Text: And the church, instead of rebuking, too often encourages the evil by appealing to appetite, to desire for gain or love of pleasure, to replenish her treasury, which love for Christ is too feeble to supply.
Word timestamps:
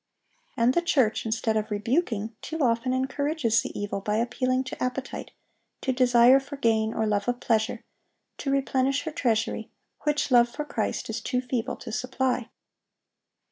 And 0.57 0.73
the 0.73 0.81
church, 0.81 1.27
instead 1.27 1.55
of 1.55 1.69
rebuking, 1.69 2.35
too 2.41 2.57
often 2.63 2.91
encourages 2.91 3.61
the 3.61 3.79
evil 3.79 4.01
by 4.01 4.15
appealing 4.15 4.63
to 4.63 4.83
appetite, 4.83 5.29
to 5.81 5.93
desire 5.93 6.39
for 6.39 6.57
gain 6.57 6.91
or 6.91 7.05
love 7.05 7.27
of 7.27 7.39
pleasure, 7.39 7.83
to 8.39 8.49
replenish 8.49 9.03
her 9.03 9.11
treasury, 9.11 9.69
which 10.01 10.31
love 10.31 10.49
for 10.49 10.65
Christ 10.65 11.07
is 11.11 11.21
too 11.21 11.39
feeble 11.39 11.75
to 11.75 11.91
supply. 11.91 12.49